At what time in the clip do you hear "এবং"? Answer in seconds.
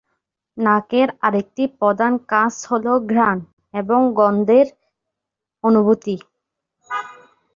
3.73-3.99